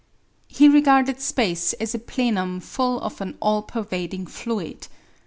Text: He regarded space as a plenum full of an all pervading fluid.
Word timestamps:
He 0.47 0.67
regarded 0.67 1.21
space 1.21 1.73
as 1.73 1.93
a 1.93 1.99
plenum 1.99 2.59
full 2.59 2.99
of 3.01 3.21
an 3.21 3.37
all 3.39 3.61
pervading 3.61 4.25
fluid. 4.25 4.87